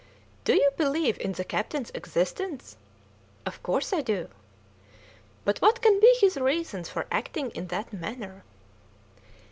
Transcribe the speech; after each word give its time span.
"Do 0.45 0.55
you 0.55 0.71
believe 0.77 1.19
in 1.19 1.33
the 1.33 1.43
captain's 1.43 1.91
existence?" 1.93 2.75
"Of 3.45 3.61
course 3.61 3.93
I 3.93 4.01
do." 4.01 4.29
"But 5.45 5.59
what 5.59 5.79
can 5.79 5.99
be 5.99 6.11
his 6.19 6.37
reasons 6.37 6.89
for 6.89 7.05
acting 7.11 7.51
in 7.51 7.67
that 7.67 7.93
manner?" 7.93 8.43